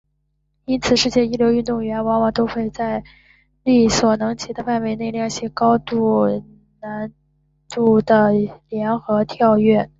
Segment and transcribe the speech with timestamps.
[0.65, 3.03] 因此世界一流的运动员往往都会在
[3.63, 5.77] 力所能及的范围内练习高
[6.81, 7.13] 难
[7.69, 8.31] 度的
[8.69, 9.87] 联合跳跃。